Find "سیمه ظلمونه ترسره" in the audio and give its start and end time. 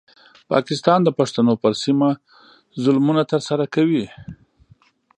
1.83-3.65